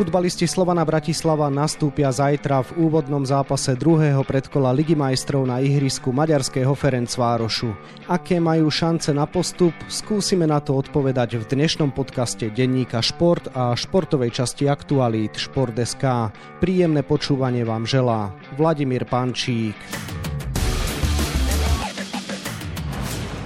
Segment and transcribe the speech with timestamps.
[0.00, 6.72] Futbalisti Slovana Bratislava nastúpia zajtra v úvodnom zápase druhého predkola Ligy majstrov na ihrisku maďarského
[6.72, 7.76] Ferencvárošu.
[8.08, 13.76] Aké majú šance na postup, skúsime na to odpovedať v dnešnom podcaste denníka Šport a
[13.76, 16.32] športovej časti aktualít Šport.sk.
[16.64, 19.76] Príjemné počúvanie vám želá Vladimír Pančík.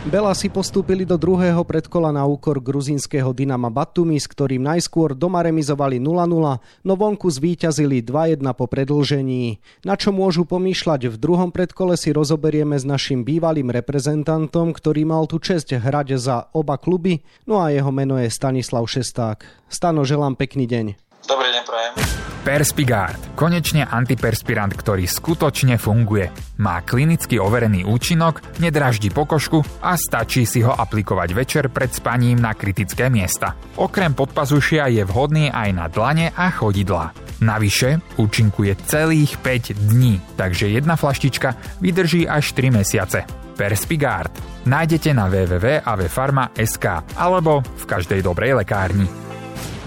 [0.05, 5.41] Bela si postúpili do druhého predkola na úkor gruzínskeho Dynama Batumi, s ktorým najskôr doma
[5.41, 9.65] remizovali 0-0, no vonku zvíťazili 2-1 po predlžení.
[9.81, 15.25] Na čo môžu pomýšľať v druhom predkole si rozoberieme s našim bývalým reprezentantom, ktorý mal
[15.25, 19.41] tu čest hrať za oba kluby, no a jeho meno je Stanislav Šesták.
[19.73, 21.01] Stano, želám pekný deň.
[21.25, 22.24] Dobrý deň, prajem.
[22.45, 23.33] Perspigard.
[23.33, 26.29] Konečne antiperspirant, ktorý skutočne funguje.
[26.61, 32.53] Má klinicky overený účinok, nedraždí pokožku a stačí si ho aplikovať večer pred spaním na
[32.53, 33.57] kritické miesta.
[33.81, 37.17] Okrem podpazušia je vhodný aj na dlane a chodidlá.
[37.41, 43.25] Navyše účinkuje celých 5 dní, takže jedna flaštička vydrží až 3 mesiace.
[43.57, 44.37] Perspigard.
[44.69, 46.87] Nájdete na www.avfarma.sk
[47.17, 49.09] alebo v každej dobrej lekárni.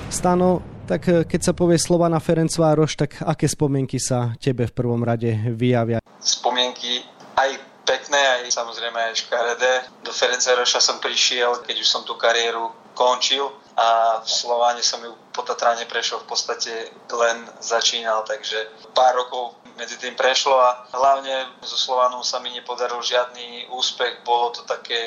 [0.09, 4.73] Stano, tak e, keď sa povie slova na Ferencvároš, tak aké spomienky sa tebe v
[4.73, 5.99] prvom rade vyjavia?
[6.23, 7.03] Spomienky
[7.35, 9.73] aj pekné, aj samozrejme aj škaredé.
[10.02, 15.13] Do Ferencvároša som prišiel, keď už som tú kariéru končil a v Slováne som ju
[15.35, 16.73] po Tatrane prešiel v podstate
[17.13, 18.58] len začínal, takže
[18.95, 24.25] pár rokov medzi tým prešlo a hlavne so Slovanom sa mi nepodaril žiadny úspech.
[24.25, 24.97] Bolo to také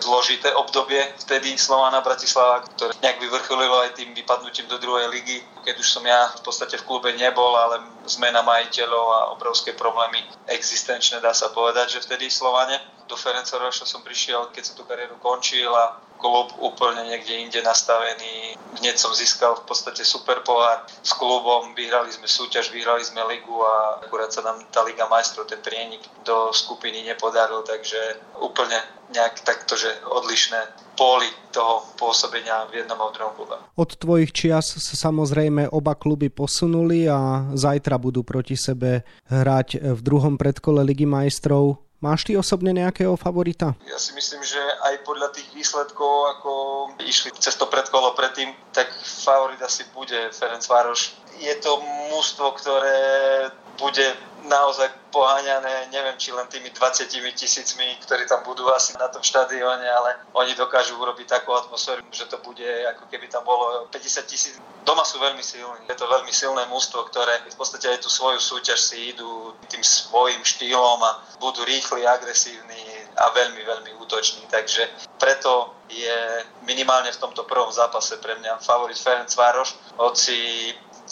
[0.00, 5.76] zložité obdobie vtedy Slovana Bratislava, ktoré nejak vyvrcholilo aj tým vypadnutím do druhej ligy, keď
[5.78, 11.20] už som ja v podstate v klube nebol, ale zmena majiteľov a obrovské problémy existenčné,
[11.20, 15.68] dá sa povedať, že vtedy Slovane do Ferencvaroša som prišiel, keď som tú kariéru končil
[15.68, 18.56] a klub úplne niekde inde nastavený.
[18.80, 23.54] Hneď som získal v podstate super pohár s klubom, vyhrali sme súťaž, vyhrali sme ligu
[23.62, 28.76] a akurát sa nám tá Liga majstrov, ten prienik do skupiny nepodaril, takže úplne
[29.14, 30.58] nejak takto, že odlišné
[30.98, 33.56] póly toho pôsobenia v jednom a druhom klube.
[33.78, 40.00] Od tvojich čias sa samozrejme oba kluby posunuli a zajtra budú proti sebe hrať v
[40.02, 41.83] druhom predkole Ligy majstrov.
[42.04, 43.72] Máš ty osobne nejakého favorita?
[43.88, 46.52] Ja si myslím, že aj podľa tých výsledkov, ako
[47.00, 48.83] išli cez to predkolo predtým, tak
[49.24, 51.16] favorit asi bude Ferenc Vároš.
[51.40, 51.80] Je to
[52.12, 54.06] mústvo, ktoré bude
[54.44, 59.88] naozaj poháňané, neviem, či len tými 20 tisícmi, ktorí tam budú asi na tom štadióne,
[59.88, 64.60] ale oni dokážu urobiť takú atmosféru, že to bude ako keby tam bolo 50 tisíc.
[64.84, 65.88] Doma sú veľmi silní.
[65.88, 69.80] Je to veľmi silné mústvo, ktoré v podstate aj tú svoju súťaž si idú tým
[69.80, 74.46] svojim štýlom a budú rýchli, agresívni a veľmi, veľmi útoční.
[74.50, 80.70] Takže preto je minimálne v tomto prvom zápase pre mňa favorit Ferenc Vároš, hoci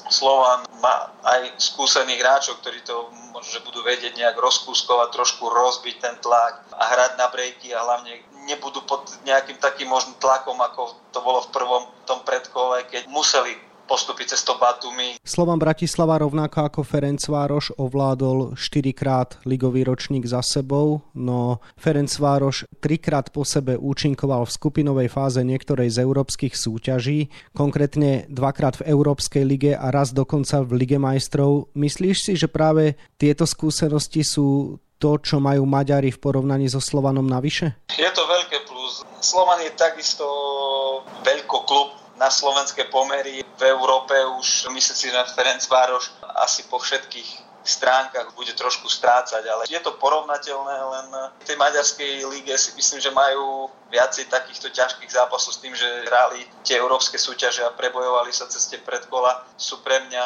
[0.09, 5.97] Slovan má aj skúsených hráčov, ktorí to možno, že budú vedieť nejak rozkúskovať, trošku rozbiť
[6.01, 10.97] ten tlak a hrať na brejky a hlavne nebudú pod nejakým takým možným tlakom, ako
[11.13, 13.55] to bolo v prvom tom predkole, keď museli
[13.93, 15.21] postupy cez to Batumi.
[15.21, 23.29] Slovan Bratislava rovnako ako Ferencvároš ovládol 4 krát ligový ročník za sebou, no Ferencvároš trikrát
[23.29, 29.73] po sebe účinkoval v skupinovej fáze niektorej z európskych súťaží, konkrétne dvakrát v Európskej lige
[29.77, 31.69] a raz dokonca v Lige majstrov.
[31.77, 37.29] Myslíš si, že práve tieto skúsenosti sú to, čo majú Maďari v porovnaní so Slovanom
[37.29, 37.77] navyše?
[37.93, 39.05] Je to veľké plus.
[39.21, 40.25] Slovan je takisto
[41.27, 46.13] veľký klub, na slovenské pomery v Európe už myslím si, že Ferenc Vároš
[46.45, 51.07] asi po všetkých stránkach bude trošku strácať, ale je to porovnateľné, len
[51.39, 55.87] v tej maďarskej líge si myslím, že majú viacej takýchto ťažkých zápasov s tým, že
[56.07, 60.25] hrali tie európske súťaže a prebojovali sa cez tie predkola, sú pre mňa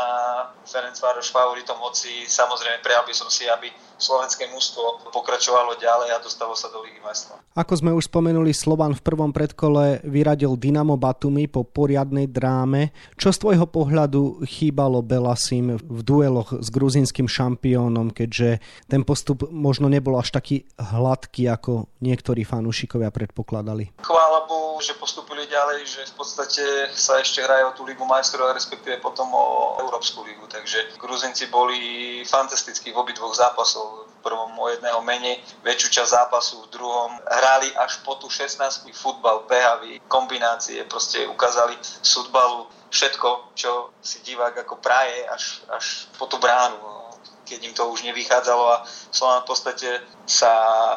[0.65, 6.23] Ferenc Vároš favoritom, hoci samozrejme prijal by som si, aby slovenské mužstvo pokračovalo ďalej a
[6.23, 7.41] dostalo sa do Ligy majstrov.
[7.57, 12.93] Ako sme už spomenuli, Slovan v prvom predkole vyradil Dynamo Batumi po poriadnej dráme.
[13.17, 19.89] Čo z tvojho pohľadu chýbalo Belasim v dueloch s gruzínskym šampiónom, keďže ten postup možno
[19.89, 23.97] nebol až taký hladký, ako niektorí fanúšikovia predpokladali?
[24.05, 28.53] Chvála Bohu, že postupili ďalej, že v podstate sa ešte hrajú o tú Ligu majstrov,
[28.53, 30.45] respektíve potom o Európsku ligu.
[30.45, 33.86] Takže Gruzinci boli fantastickí v obidvoch zápasov.
[34.27, 39.47] Prvom o jedného menej, väčšiu časť zápasu, v druhom hrali až po tú 16 futbal,
[39.47, 46.43] behavy, kombinácie, proste ukázali futbalu všetko, čo si divák ako praje až, až po tú
[46.43, 47.07] bránu.
[47.47, 48.83] keď im to už nevychádzalo a
[49.15, 50.53] Slovan v podstate sa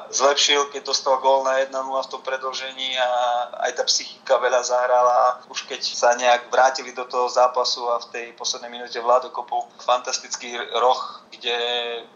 [0.10, 3.10] zlepšil, keď dostal gól na 1-0 v tom predlžení a
[3.70, 8.10] aj tá psychika veľa zahrala už keď sa nejak vrátili do toho zápasu a v
[8.10, 11.56] tej poslednej minúte Vlado kopol fantastický roh, kde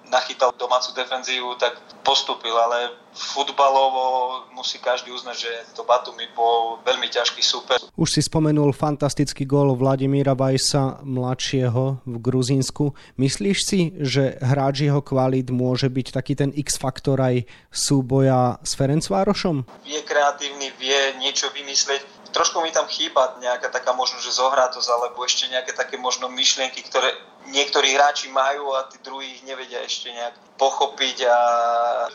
[0.09, 7.05] nachytal domácu defenzívu, tak postupil, ale futbalovo musí každý uznať, že to Batumi bol veľmi
[7.09, 7.77] ťažký super.
[7.93, 12.97] Už si spomenul fantastický gól Vladimíra Vajsa mladšieho v Gruzínsku.
[13.21, 19.67] Myslíš si, že hráč jeho kvalit môže byť taký ten X-faktor aj súboja s Ferencvárošom?
[19.83, 25.21] Je kreatívny, vie niečo vymyslieť trošku mi tam chýba nejaká taká možno, že zohratosť, alebo
[25.21, 27.13] ešte nejaké také možno myšlienky, ktoré
[27.53, 31.37] niektorí hráči majú a tí druhí ich nevedia ešte nejak pochopiť a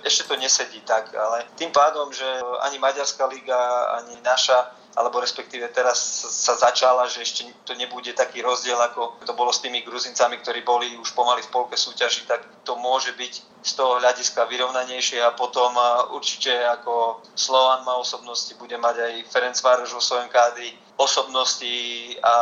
[0.03, 2.27] ešte to nesedí tak, ale tým pádom, že
[2.67, 8.43] ani Maďarská liga, ani naša alebo respektíve teraz sa začala, že ešte to nebude taký
[8.43, 12.43] rozdiel, ako to bolo s tými Gruzincami, ktorí boli už pomaly v polke súťaži, tak
[12.67, 15.71] to môže byť z toho hľadiska vyrovnanejšie a potom
[16.11, 21.79] určite ako Slovan má osobnosti, bude mať aj Ferenc Vároš vo svojom kádri osobnosti
[22.27, 22.35] a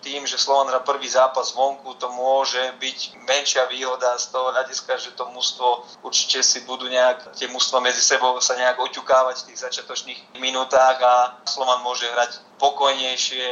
[0.00, 2.98] tým, že Slovan hrá prvý zápas vonku, to môže byť
[3.28, 8.00] menšia výhoda z toho hľadiska, že to mužstvo určite si budú nejak, tie mužstva medzi
[8.00, 13.44] sebou sa nejak oťukávať v tých začiatočných minútach a Slovan môže hrať pokojnejšie,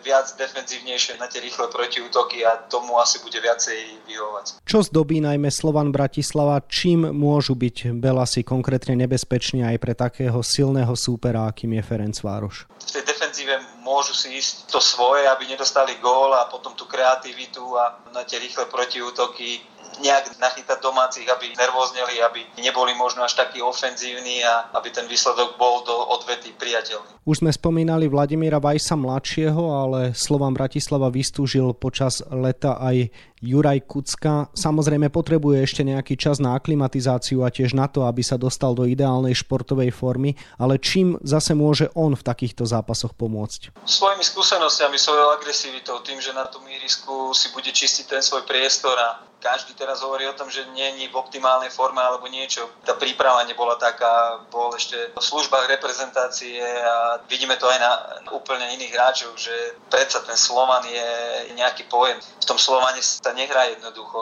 [0.00, 4.64] viac defenzívnejšie na tie rýchle protiútoky a tomu asi bude viacej vyhovať.
[4.64, 10.96] Čo zdobí najmä Slovan Bratislava, čím môžu byť Belasi konkrétne nebezpeční aj pre takého silného
[10.96, 12.64] súpera, akým je Ferenc Vároš?
[12.80, 17.76] V tej defenzíve môžu si ísť to svoje, aby nedostali gól a potom tú kreativitu
[17.76, 23.62] a na tie rýchle protiútoky nejak nachytať domácich, aby nervózneli, aby neboli možno až takí
[23.62, 27.16] ofenzívni a aby ten výsledok bol do odvety priateľný.
[27.26, 33.10] Už sme spomínali Vladimíra Vajsa mladšieho, ale Slovan Bratislava vystúžil počas leta aj
[33.42, 34.48] Juraj Kucka.
[34.56, 38.88] Samozrejme potrebuje ešte nejaký čas na aklimatizáciu a tiež na to, aby sa dostal do
[38.88, 43.76] ideálnej športovej formy, ale čím zase môže on v takýchto zápasoch pomôcť?
[43.84, 48.96] Svojimi skúsenostiami, svojou agresivitou, tým, že na tom ihrisku si bude čistiť ten svoj priestor
[48.96, 52.66] a každý teraz hovorí o tom, že není v optimálnej forme alebo niečo.
[52.82, 57.92] Tá príprava nebola taká, bol ešte v službách reprezentácie a vidíme to aj na
[58.34, 59.54] úplne iných hráčov, že
[59.86, 61.08] predsa ten Slovan je
[61.54, 62.18] nejaký pojem.
[62.18, 64.18] V tom Slovane sa nehrá jednoducho.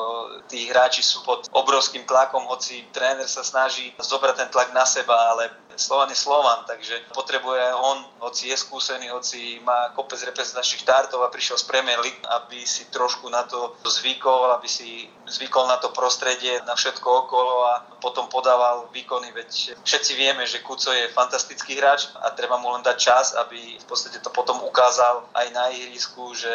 [0.52, 5.16] Tí hráči sú pod obrovským tlakom, hoci tréner sa snaží zobrať ten tlak na seba,
[5.32, 11.22] ale Slovan je Slovan, takže potrebuje on, hoci je skúsený, hoci má kopec reprezentačných štártov
[11.22, 15.76] a prišiel z Premier League, aby si trošku na to zvykol, aby si zvykol na
[15.80, 21.08] to prostredie, na všetko okolo a potom podával výkony, veď všetci vieme, že Kuco je
[21.12, 25.46] fantastický hráč a treba mu len dať čas, aby v podstate to potom ukázal aj
[25.56, 26.52] na ihrisku, že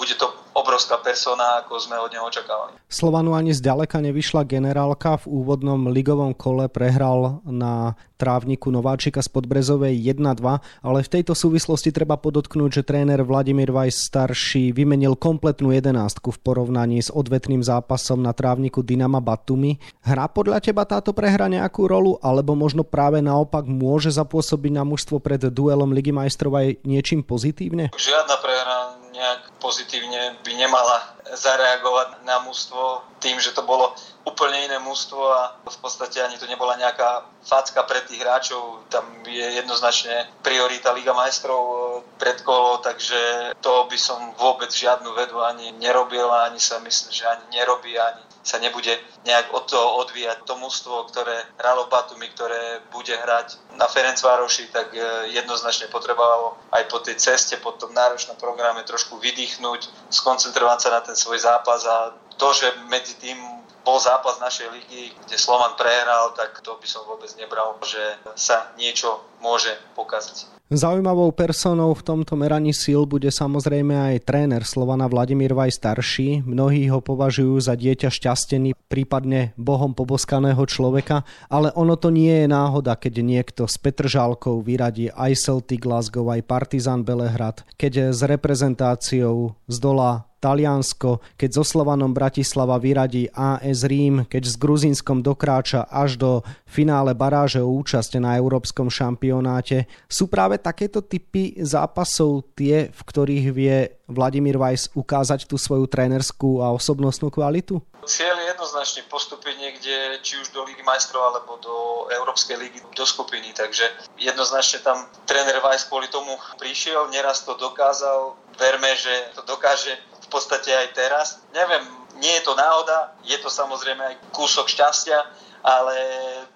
[0.00, 2.80] bude to obrovská persona, ako sme od neho očakávali.
[2.90, 5.20] Slovanu ani zďaleka nevyšla generálka.
[5.22, 11.88] V úvodnom ligovom kole prehral na trávniku Nováčika z Podbrezovej 1-2, ale v tejto súvislosti
[11.88, 18.20] treba podotknúť, že tréner Vladimír Vajs starší vymenil kompletnú jedenástku v porovnaní s odvetným zápasom
[18.20, 19.80] na trávniku Dynama Batumi.
[20.04, 25.16] Hrá podľa teba táto prehra nejakú rolu, alebo možno práve naopak môže zapôsobiť na mužstvo
[25.16, 27.88] pred duelom Ligy majstrov aj niečím pozitívne?
[27.96, 28.78] Žiadna prehra
[29.14, 33.92] nejak pozitívne by nemala zareagovať na mužstvo tým, že to bolo
[34.24, 38.84] úplne iné mužstvo a v podstate ani to nebola nejaká facka pre tých hráčov.
[38.92, 41.76] Tam je jednoznačne priorita Liga majstrov e,
[42.20, 47.24] pred kolo, takže to by som vôbec žiadnu vedu ani nerobil ani sa myslím, že
[47.28, 48.96] ani nerobí, ani sa nebude
[49.28, 50.48] nejak od toho odvíjať.
[50.48, 55.00] To mužstvo, ktoré hralo Batumi, ktoré bude hrať na Ferencvároši, tak e,
[55.36, 61.00] jednoznačne potrebovalo aj po tej ceste, po tom náročnom programe trošku vydýchnuť, skoncentrovať sa na
[61.04, 63.36] ten svoj zápas a to, že medzi tým
[63.84, 68.00] bol zápas našej ligy, kde Slovan prehral, tak to by som vôbec nebral, že
[68.36, 70.59] sa niečo môže pokaziť.
[70.70, 76.46] Zaujímavou personou v tomto meraní síl bude samozrejme aj tréner Slovana Vladimír Vaj starší.
[76.46, 82.46] Mnohí ho považujú za dieťa šťastený, prípadne bohom poboskaného človeka, ale ono to nie je
[82.46, 89.58] náhoda, keď niekto s Petržálkou vyradí aj Celtic Glasgow, aj Partizan Belehrad, keď s reprezentáciou
[89.66, 96.30] zdolá Taliansko, keď so Slovanom Bratislava vyradí AS Rím, keď s Gruzínskom dokráča až do
[96.64, 99.84] finále baráže o účasť na európskom šampionáte.
[100.08, 103.76] Sú práve takéto typy zápasov tie, v ktorých vie
[104.06, 107.80] Vladimír Weiss ukázať tú svoju trénerskú a osobnostnú kvalitu?
[108.04, 113.04] Cieľ je jednoznačne postúpiť niekde, či už do Ligy majstrov alebo do Európskej ligy, do
[113.04, 113.52] skupiny.
[113.52, 113.84] Takže
[114.20, 118.36] jednoznačne tam tréner Weiss kvôli tomu prišiel, neraz to dokázal.
[118.56, 121.26] Verme, že to dokáže v podstate aj teraz.
[121.56, 121.84] Neviem,
[122.20, 125.18] nie je to náhoda, je to samozrejme aj kúsok šťastia,
[125.62, 125.96] ale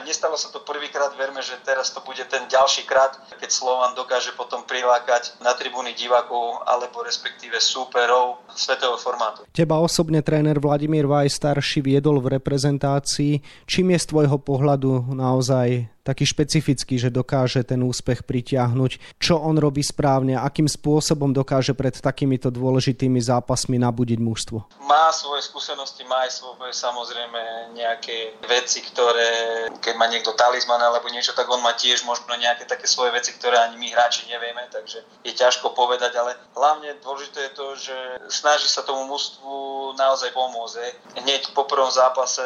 [0.02, 4.32] nestalo sa to prvýkrát, verme, že teraz to bude ten ďalší krát, keď Slovan dokáže
[4.34, 9.46] potom prilákať na tribúny divákov alebo respektíve súperov svetového formátu.
[9.54, 13.40] Teba osobne tréner Vladimír Vaj starší viedol v reprezentácii.
[13.68, 19.56] Čím je z tvojho pohľadu naozaj taký špecifický, že dokáže ten úspech pritiahnuť, čo on
[19.56, 24.84] robí správne, akým spôsobom dokáže pred takýmito dôležitými zápasmi nabudiť mužstvo.
[24.84, 31.08] Má svoje skúsenosti, má aj svoje samozrejme nejaké veci, ktoré, keď má niekto talizman alebo
[31.08, 34.68] niečo, tak on má tiež možno nejaké také svoje veci, ktoré ani my hráči nevieme,
[34.68, 37.96] takže je ťažko povedať, ale hlavne dôležité je to, že
[38.28, 41.16] snaží sa tomu mužstvu naozaj pomôcť.
[41.24, 42.44] Hneď po prvom zápase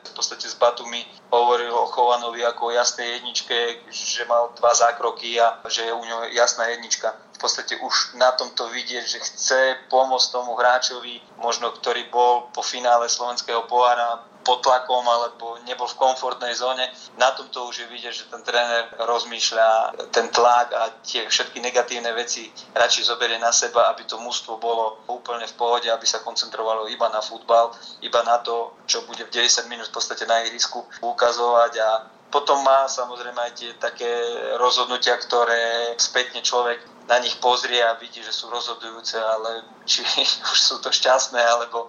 [0.00, 3.56] v podstate s Batumi hovoril o Chovanovi ako jasný tej jedničke,
[3.90, 7.14] že mal dva zákroky a že je u ňo jasná jednička.
[7.34, 9.60] V podstate už na tomto vidieť, že chce
[9.90, 15.96] pomôcť tomu hráčovi, možno ktorý bol po finále slovenského pohára pod tlakom alebo nebol v
[15.96, 16.84] komfortnej zóne.
[17.16, 22.12] Na tomto už je vidieť, že ten tréner rozmýšľa ten tlak a tie všetky negatívne
[22.12, 26.86] veci radšej zoberie na seba, aby to mužstvo bolo úplne v pohode, aby sa koncentrovalo
[26.92, 27.72] iba na futbal,
[28.04, 31.88] iba na to, čo bude v 90 minút v podstate na ihrisku ukazovať a
[32.34, 34.10] potom má samozrejme aj tie také
[34.58, 40.02] rozhodnutia, ktoré spätne človek na nich pozrie a vidí, že sú rozhodujúce, ale či
[40.52, 41.86] už sú to šťastné, alebo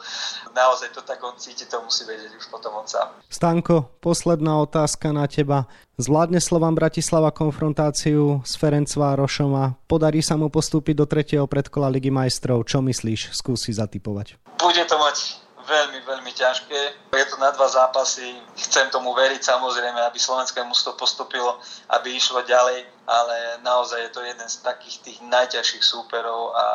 [0.54, 3.10] naozaj to tak on cíti, to musí vedieť už potom on sám.
[3.32, 5.66] Stanko, posledná otázka na teba.
[5.96, 12.12] Zvládne Slovan Bratislava konfrontáciu s Ferencvárošom a podarí sa mu postúpiť do tretieho predkola Ligy
[12.12, 12.68] majstrov.
[12.68, 13.32] Čo myslíš?
[13.32, 14.36] Skúsi zatypovať.
[14.60, 16.80] Bude to mať veľmi, veľmi ťažké.
[17.14, 18.38] Je to na dva zápasy.
[18.56, 24.22] Chcem tomu veriť samozrejme, aby slovenské mužstvo postupilo, aby išlo ďalej ale naozaj je to
[24.26, 26.66] jeden z takých tých najťažších súperov a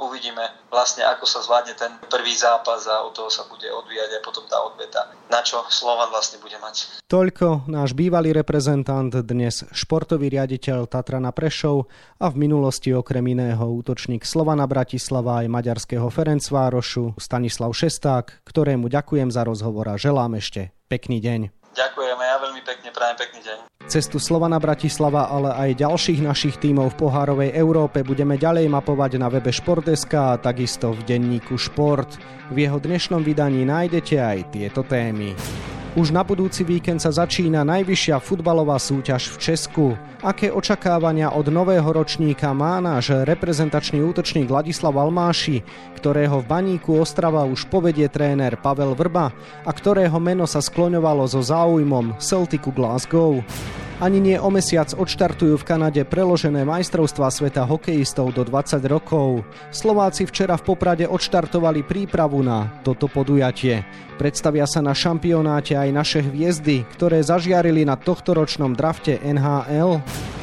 [0.00, 4.22] uvidíme vlastne, ako sa zvládne ten prvý zápas a od toho sa bude odvíjať aj
[4.22, 7.04] potom tá odveta, na čo Slovan vlastne bude mať.
[7.08, 14.22] Toľko náš bývalý reprezentant, dnes športový riaditeľ Tatrana Prešov a v minulosti okrem iného útočník
[14.22, 21.18] Slovana Bratislava aj maďarského Ferencvárošu Stanislav Šesták, ktorému ďakujem za rozhovor a želám ešte pekný
[21.22, 21.59] deň.
[21.80, 23.58] Ďakujeme, ja veľmi pekne prajem pekný deň.
[23.88, 29.32] Cestu Slovana Bratislava, ale aj ďalších našich tímov v pohárovej Európe budeme ďalej mapovať na
[29.32, 32.20] webe Športeska a takisto v denníku Šport.
[32.52, 35.32] V jeho dnešnom vydaní nájdete aj tieto témy.
[35.98, 39.86] Už na budúci víkend sa začína najvyššia futbalová súťaž v Česku.
[40.22, 45.66] Aké očakávania od nového ročníka má náš reprezentačný útočník Ladislav Almáši,
[45.98, 49.34] ktorého v baníku Ostrava už povedie tréner Pavel Vrba
[49.66, 53.42] a ktorého meno sa skloňovalo so záujmom Celticu Glasgow.
[54.00, 59.44] Ani nie o mesiac odštartujú v Kanade preložené majstrovstvá sveta hokejistov do 20 rokov.
[59.68, 63.84] Slováci včera v Poprade odštartovali prípravu na toto podujatie.
[64.16, 70.00] Predstavia sa na šampionáte aj naše hviezdy, ktoré zažiarili na tohtoročnom drafte NHL.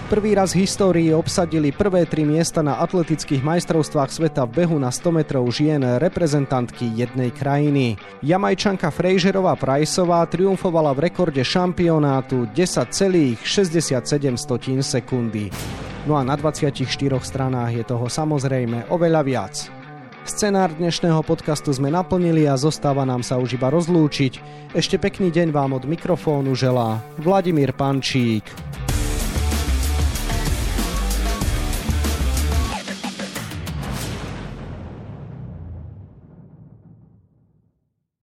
[0.07, 4.87] Prvý raz v histórii obsadili prvé tri miesta na atletických majstrovstvách sveta v behu na
[4.87, 7.99] 100 metrov žien reprezentantky jednej krajiny.
[8.23, 13.43] Jamajčanka Frejžerová Prajsová triumfovala v rekorde šampionátu 10,67
[14.79, 15.51] sekundy.
[16.07, 16.87] No a na 24
[17.19, 19.67] stranách je toho samozrejme oveľa viac.
[20.23, 24.39] Scenár dnešného podcastu sme naplnili a zostáva nám sa už iba rozlúčiť.
[24.71, 28.47] Ešte pekný deň vám od mikrofónu želá Vladimír Pančík.